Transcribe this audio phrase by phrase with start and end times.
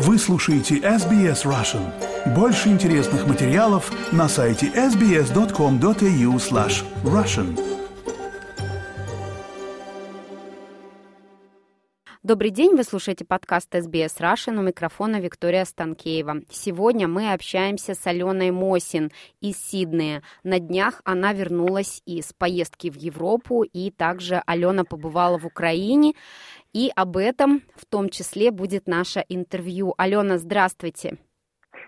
[0.00, 1.82] Вы слушаете SBS Russian.
[2.32, 7.58] Больше интересных материалов на сайте sbs.com.au slash russian.
[12.28, 16.42] Добрый день, вы слушаете подкаст SBS Russian у микрофона Виктория Станкеева.
[16.50, 19.10] Сегодня мы общаемся с Аленой Мосин
[19.40, 20.22] из Сиднея.
[20.42, 26.12] На днях она вернулась из поездки в Европу, и также Алена побывала в Украине.
[26.72, 29.94] И об этом в том числе будет наше интервью.
[29.96, 31.18] Алена, здравствуйте.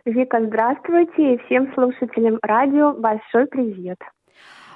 [0.05, 1.35] Вика, здравствуйте.
[1.35, 3.99] И всем слушателям радио большой привет.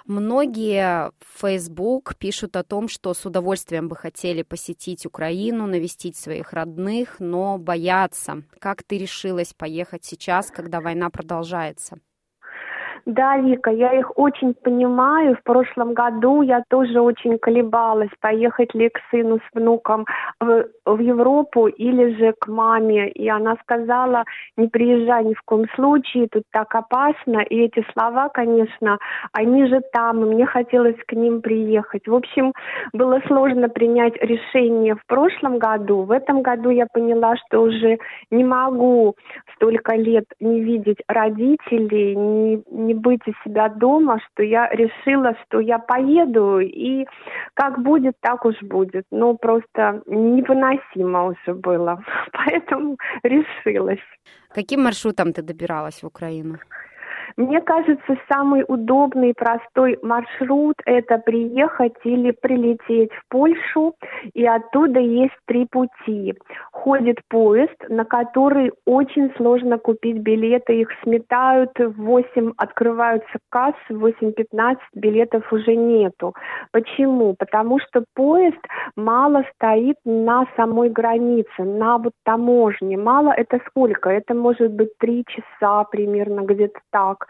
[0.06, 6.52] Многие в Facebook пишут о том, что с удовольствием бы хотели посетить Украину, навестить своих
[6.52, 8.42] родных, но боятся.
[8.58, 11.96] Как ты решилась поехать сейчас, когда война продолжается?
[13.06, 15.36] Да, Вика, я их очень понимаю.
[15.36, 20.06] В прошлом году я тоже очень колебалась, поехать ли к сыну с внуком
[20.40, 23.10] в, в Европу или же к маме.
[23.10, 24.24] И она сказала,
[24.56, 27.40] не приезжай ни в коем случае, тут так опасно.
[27.40, 28.98] И эти слова, конечно,
[29.32, 32.08] они же там, и мне хотелось к ним приехать.
[32.08, 32.54] В общем,
[32.94, 36.04] было сложно принять решение в прошлом году.
[36.04, 37.98] В этом году я поняла, что уже
[38.30, 39.14] не могу
[39.56, 45.60] столько лет не видеть родителей, не, не быть у себя дома, что я решила, что
[45.60, 47.06] я поеду, и
[47.54, 49.04] как будет, так уж будет.
[49.10, 54.04] Ну, просто невыносимо уже было, поэтому решилась.
[54.54, 56.58] Каким маршрутом ты добиралась в Украину?
[57.36, 63.94] Мне кажется, самый удобный и простой маршрут– это приехать или прилететь в Польшу,
[64.34, 66.34] и оттуда есть три пути.
[66.70, 74.06] Ходит поезд, на который очень сложно купить билеты, их сметают, в 8 открываются кассы, в
[74.06, 76.34] 8.15 билетов уже нету.
[76.70, 77.34] Почему?
[77.36, 78.60] Потому что поезд
[78.96, 82.96] мало стоит на самой границе, на вот таможне.
[82.96, 84.08] Мало это сколько?
[84.08, 87.23] Это может быть три часа примерно, где-то так.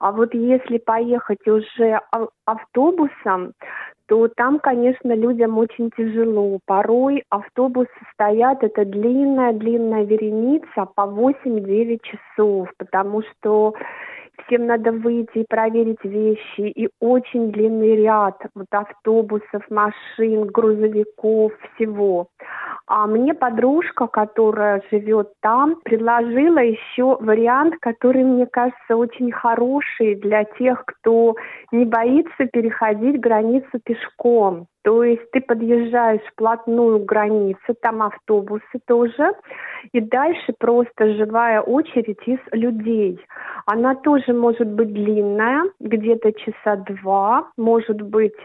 [0.00, 2.00] А вот если поехать уже
[2.44, 3.52] автобусом,
[4.06, 6.58] то там, конечно, людям очень тяжело.
[6.66, 13.74] Порой автобусы стоят, это длинная-длинная вереница по 8-9 часов, потому что
[14.50, 22.26] всем надо выйти и проверить вещи, и очень длинный ряд вот автобусов, машин, грузовиков, всего.
[22.86, 30.44] А мне подружка, которая живет там, предложила еще вариант, который, мне кажется, очень хороший для
[30.44, 31.36] тех, кто
[31.70, 34.66] не боится переходить границу пешком.
[34.82, 39.32] То есть ты подъезжаешь вплотную к границе, там автобусы тоже,
[39.92, 43.20] и дальше просто живая очередь из людей.
[43.66, 48.36] Она тоже может быть длинная, где-то часа два, может быть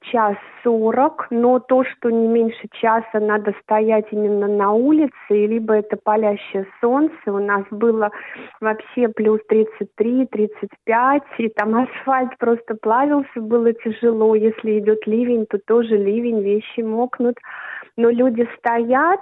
[0.00, 5.96] час сорок, но то, что не меньше часа надо стоять именно на улице, либо это
[6.02, 8.10] палящее солнце, у нас было
[8.60, 15.96] вообще плюс 33-35, и там асфальт просто плавился, было тяжело, если идет ливень, то тоже
[15.96, 17.36] ливень, вещи мокнут,
[17.96, 19.20] но люди стоят,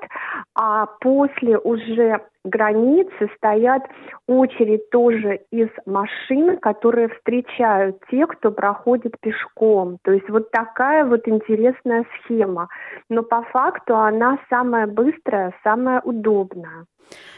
[0.54, 3.82] а после уже границы стоят
[4.26, 9.98] очередь тоже из машин, которые встречают тех, кто проходит пешком.
[10.02, 12.68] То есть вот такая вот интересная схема.
[13.08, 16.86] Но по факту она самая быстрая, самая удобная.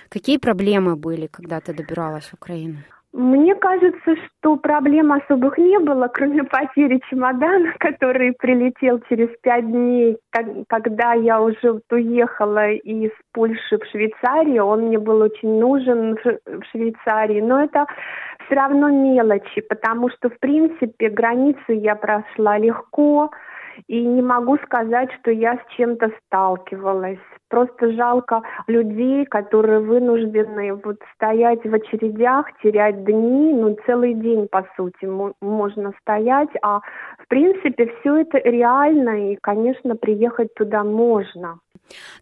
[0.08, 2.78] Какие проблемы были, когда ты добиралась в Украину?
[3.18, 10.18] Мне кажется, что проблем особых не было, кроме потери чемодана, который прилетел через пять дней,
[10.68, 14.64] когда я уже уехала из Польши в Швейцарию.
[14.64, 17.86] Он мне был очень нужен в Швейцарии, но это
[18.46, 23.32] все равно мелочи, потому что, в принципе, границу я прошла легко,
[23.86, 27.18] и не могу сказать, что я с чем-то сталкивалась.
[27.48, 34.66] Просто жалко людей, которые вынуждены вот стоять в очередях, терять дни, ну целый день по
[34.76, 35.06] сути
[35.40, 36.80] можно стоять, а
[37.18, 41.58] в принципе все это реально и, конечно, приехать туда можно.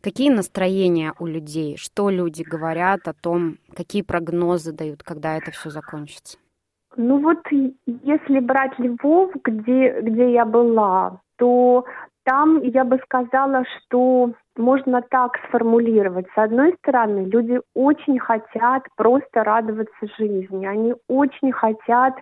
[0.00, 1.76] Какие настроения у людей?
[1.76, 6.38] Что люди говорят о том, какие прогнозы дают, когда это все закончится?
[6.96, 11.84] Ну вот если брать Львов, где, где я была, то
[12.24, 16.26] там я бы сказала, что можно так сформулировать.
[16.34, 20.66] С одной стороны, люди очень хотят просто радоваться жизни.
[20.66, 22.14] Они очень хотят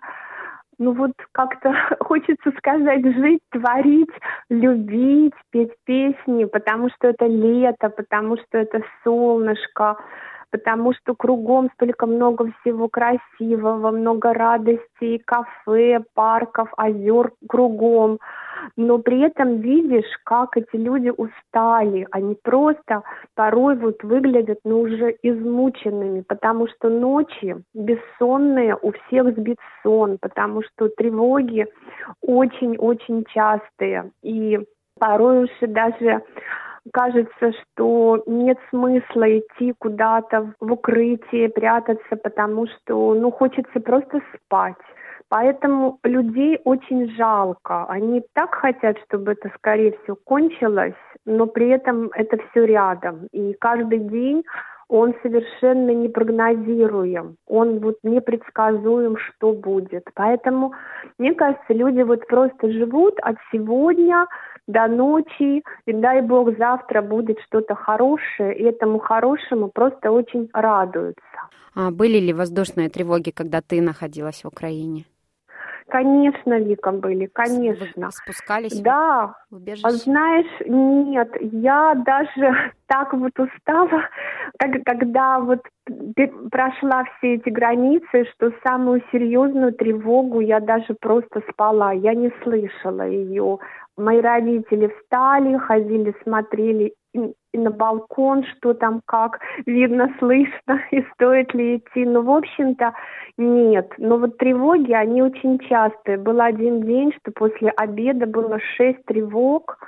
[0.79, 4.11] ну вот как-то хочется сказать, жить, творить,
[4.51, 9.97] любить, петь песни, потому что это лето, потому что это солнышко,
[10.51, 18.19] потому что кругом столько много всего красивого, много радости, кафе, парков, озер кругом.
[18.77, 23.03] Но при этом видишь, как эти люди устали, они просто
[23.35, 30.63] порой вот выглядят, ну, уже измученными, потому что ночи бессонные, у всех сбит сон, потому
[30.63, 31.67] что тревоги
[32.21, 34.61] очень-очень частые, и
[34.99, 36.23] порой уже даже
[36.93, 44.77] кажется, что нет смысла идти куда-то в укрытие, прятаться, потому что, ну, хочется просто спать.
[45.29, 47.87] Поэтому людей очень жалко.
[47.87, 50.95] Они так хотят, чтобы это скорее всего кончилось,
[51.25, 53.27] но при этом это все рядом.
[53.33, 54.45] И каждый день
[54.89, 60.05] он совершенно непрогнозируем, он вот непредсказуем, что будет.
[60.15, 60.73] Поэтому,
[61.19, 64.27] мне кажется, люди вот просто живут от сегодня
[64.67, 71.23] до ночи, и дай бог завтра будет что-то хорошее, и этому хорошему просто очень радуются.
[71.75, 75.05] А были ли воздушные тревоги, когда ты находилась в Украине?
[75.89, 78.07] Конечно, Вика, были, конечно.
[78.07, 78.81] Вы спускались?
[78.81, 79.35] Да.
[79.51, 79.89] В убежище?
[79.91, 84.09] Знаешь, нет, я даже так вот устала,
[84.59, 85.61] как, когда вот
[86.51, 93.07] прошла все эти границы, что самую серьезную тревогу я даже просто спала, я не слышала
[93.07, 93.59] ее.
[93.97, 101.77] Мои родители встали, ходили, смотрели на балкон, что там как, видно, слышно, и стоит ли
[101.77, 102.05] идти.
[102.05, 102.93] Ну, в общем-то,
[103.39, 103.93] нет.
[103.99, 106.19] Но вот тревоги, они очень частые.
[106.19, 109.79] Был один день, что после обеда было шесть тревог,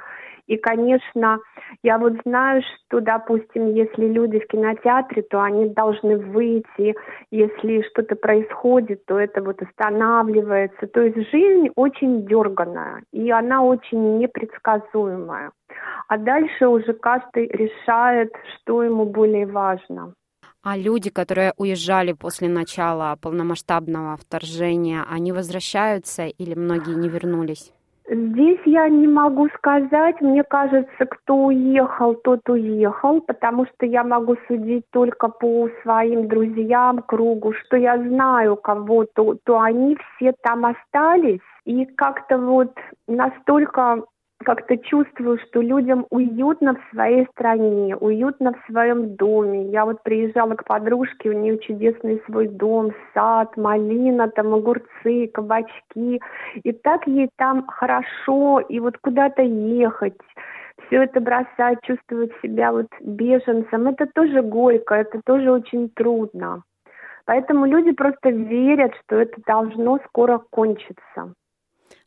[0.46, 1.40] и, конечно,
[1.82, 6.94] я вот знаю, что, допустим, если люди в кинотеатре, то они должны выйти,
[7.30, 10.86] если что-то происходит, то это вот останавливается.
[10.86, 15.50] То есть жизнь очень дерганная, и она очень непредсказуемая.
[16.08, 20.14] А дальше уже каждый решает, что ему более важно.
[20.62, 27.72] А люди, которые уезжали после начала полномасштабного вторжения, они возвращаются или многие не вернулись?
[28.08, 30.20] Здесь я не могу сказать.
[30.20, 37.02] Мне кажется, кто уехал, тот уехал, потому что я могу судить только по своим друзьям,
[37.02, 41.40] кругу, что я знаю кого-то, то они все там остались.
[41.64, 42.72] И как-то вот
[43.08, 44.04] настолько
[44.44, 49.70] как-то чувствую, что людям уютно в своей стране, уютно в своем доме.
[49.70, 56.20] Я вот приезжала к подружке, у нее чудесный свой дом, сад, малина, там огурцы, кабачки.
[56.62, 60.14] И так ей там хорошо, и вот куда-то ехать
[60.86, 66.62] все это бросать, чувствовать себя вот беженцем, это тоже горько, это тоже очень трудно.
[67.24, 71.34] Поэтому люди просто верят, что это должно скоро кончиться.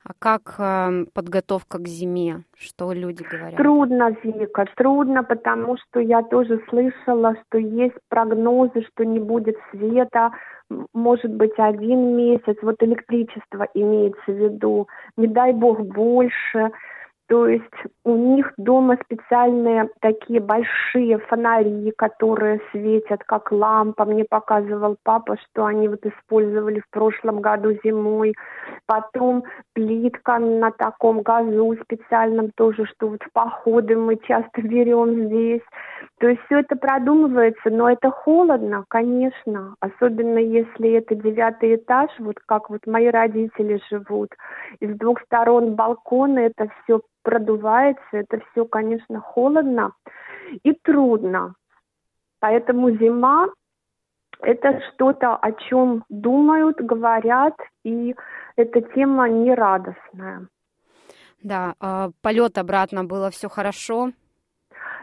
[0.04, 2.44] А как э, подготовка к зиме?
[2.58, 3.58] Что люди говорят?
[3.58, 10.32] Трудно, Вика, трудно, потому что я тоже слышала, что есть прогнозы, что не будет света,
[10.94, 12.56] может быть, один месяц.
[12.62, 14.88] Вот электричество имеется в виду.
[15.18, 16.72] Не дай бог больше.
[17.30, 17.64] То есть
[18.06, 24.04] у них дома специальные такие большие фонари, которые светят как лампа.
[24.06, 28.34] Мне показывал папа, что они вот использовали в прошлом году зимой.
[28.88, 29.44] Потом
[29.74, 35.62] плитка на таком газу специальном тоже, что вот в походы мы часто берем здесь.
[36.20, 42.40] То есть все это продумывается, но это холодно, конечно, особенно если это девятый этаж, вот
[42.46, 44.30] как вот мои родители живут.
[44.80, 49.94] И с двух сторон балкона это все продувается, это все, конечно, холодно
[50.64, 51.56] и трудно.
[52.40, 53.50] Поэтому зима
[54.42, 58.16] это что-то, о чем думают, говорят, и
[58.56, 60.48] эта тема нерадостная.
[61.42, 64.12] Да, э, полет обратно было все хорошо.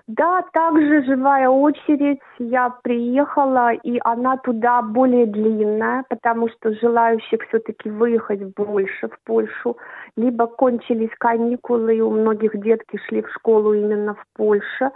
[0.08, 2.20] Да, также живая очередь.
[2.38, 9.76] Я приехала, и она туда более длинная, потому что желающих все-таки выехать больше в Польшу.
[10.16, 14.92] Либо кончились каникулы, и у многих детки шли в школу именно в Польше,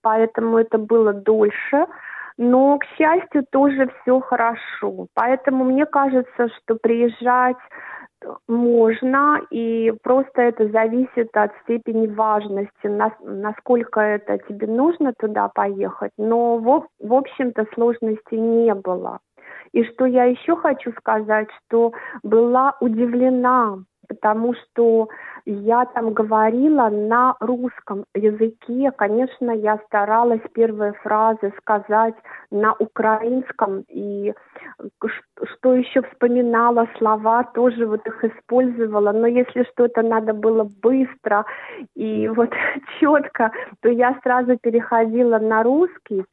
[0.00, 1.86] поэтому это было дольше.
[2.38, 5.06] Но, к счастью, тоже все хорошо.
[5.14, 7.58] Поэтому мне кажется, что приезжать
[8.48, 12.86] можно, и просто это зависит от степени важности,
[13.22, 16.12] насколько это тебе нужно туда поехать.
[16.18, 19.18] Но, в, в общем-то, сложностей не было.
[19.72, 25.08] И что я еще хочу сказать, что была удивлена потому что
[25.46, 28.90] я там говорила на русском языке.
[28.96, 32.14] Конечно, я старалась первые фразы сказать
[32.50, 34.32] на украинском, и
[35.42, 39.12] что еще вспоминала слова, тоже вот их использовала.
[39.12, 41.44] Но если что-то надо было быстро
[41.94, 42.50] и вот
[43.00, 46.24] четко, то я сразу переходила на русский.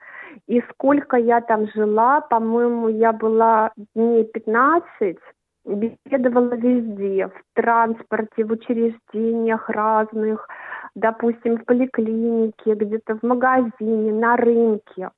[0.47, 5.17] И сколько я там жила, по-моему, я была дней 15,
[5.65, 10.47] беседовала везде, в транспорте, в учреждениях разных,
[10.95, 15.09] допустим, в поликлинике, где-то в магазине, на рынке.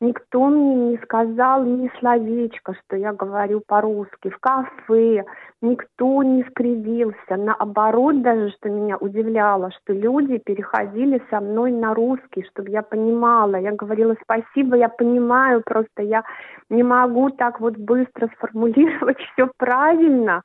[0.00, 4.28] Никто мне не сказал ни словечко, что я говорю по-русски.
[4.28, 5.24] В кафе
[5.62, 7.36] никто не скривился.
[7.36, 13.56] Наоборот, даже, что меня удивляло, что люди переходили со мной на русский, чтобы я понимала.
[13.56, 16.22] Я говорила спасибо, я понимаю, просто я
[16.68, 20.42] не могу так вот быстро сформулировать все правильно.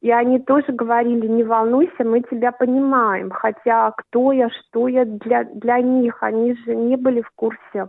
[0.00, 3.30] И они тоже говорили, не волнуйся, мы тебя понимаем.
[3.30, 7.88] Хотя кто я, что я для, для них, они же не были в курсе.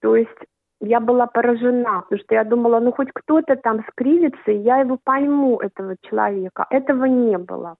[0.00, 0.38] То есть
[0.80, 4.98] я была поражена, потому что я думала, ну хоть кто-то там скривится, и я его
[5.02, 6.66] пойму, этого человека.
[6.70, 7.76] Этого не было.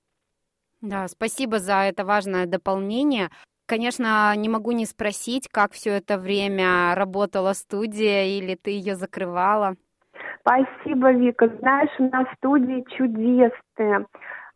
[0.81, 3.31] Да, спасибо за это важное дополнение.
[3.67, 9.77] Конечно, не могу не спросить, как все это время работала студия или ты ее закрывала.
[10.41, 11.49] Спасибо, Вика.
[11.61, 14.07] Знаешь, у нас студии чудесные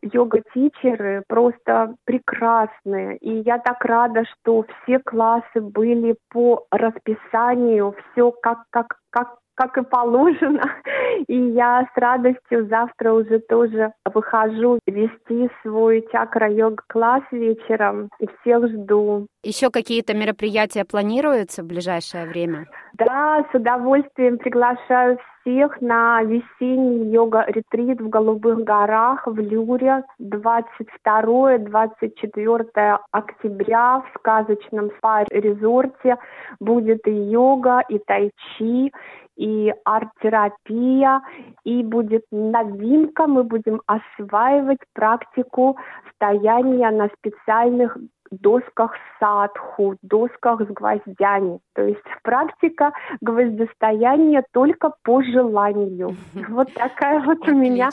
[0.01, 3.17] йога-тичеры просто прекрасные.
[3.17, 9.77] И я так рада, что все классы были по расписанию, все как, как, как, как
[9.77, 10.61] и положено.
[11.27, 18.09] И я с радостью завтра уже тоже выхожу вести свой чакра-йога-класс вечером.
[18.19, 19.27] И всех жду.
[19.43, 22.65] Еще какие-то мероприятия планируются в ближайшее время?
[22.93, 34.01] Да, с удовольствием приглашаю всех на весенний йога-ретрит в Голубых горах в Люре 22-24 октября
[34.01, 36.17] в сказочном спа-резорте
[36.59, 38.91] будет и йога, и тайчи,
[39.37, 41.21] и арт-терапия,
[41.63, 45.77] и будет новинка, мы будем осваивать практику
[46.15, 47.97] стояния на специальных
[48.31, 51.59] досках садху, досках с гвоздями.
[51.73, 52.91] То есть практика
[53.21, 56.15] гвоздостояния только по желанию.
[56.49, 57.89] Вот такая вот у меня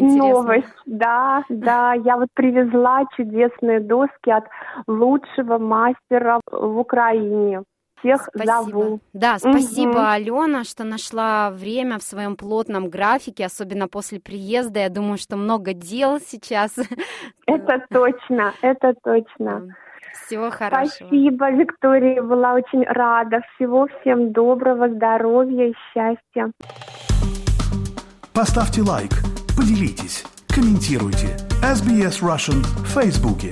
[0.00, 0.66] новость.
[0.86, 4.44] Да, да, я вот привезла чудесные доски от
[4.86, 7.62] лучшего мастера в Украине
[8.00, 8.46] всех спасибо.
[8.46, 9.00] зову.
[9.12, 10.06] Да, спасибо, угу.
[10.06, 14.80] Алена, что нашла время в своем плотном графике, особенно после приезда.
[14.80, 16.76] Я думаю, что много дел сейчас.
[17.46, 19.74] Это точно, это точно.
[20.26, 21.08] Всего хорошего.
[21.08, 23.40] Спасибо, Виктория, была очень рада.
[23.54, 26.52] Всего всем доброго, здоровья и счастья.
[28.32, 29.10] Поставьте лайк,
[29.56, 31.36] поделитесь, комментируйте.
[31.62, 33.50] SBS Russian в Фейсбуке.